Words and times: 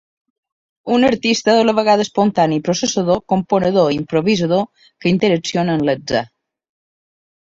Un 0.93 1.03
artista 1.09 1.53
a 1.57 1.65
la 1.69 1.73
vegada 1.79 2.05
espontani 2.07 2.55
i 2.61 2.63
processador, 2.69 3.21
componedor 3.33 3.91
i 3.93 3.99
improvisador, 4.03 4.65
que 5.05 5.13
interacciona 5.13 5.75
amb 5.77 5.87
l'atzar. 5.91 6.23